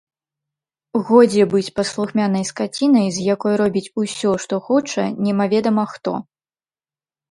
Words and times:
Годзе 1.09 1.43
быць 1.51 1.73
паслухмянай 1.81 2.49
скацінай, 2.51 3.07
з 3.19 3.29
якой 3.35 3.53
робіць 3.65 3.87
усё, 4.05 4.31
што 4.49 4.55
хоча, 4.69 5.03
немаведама 5.31 5.83
хто! 5.97 6.11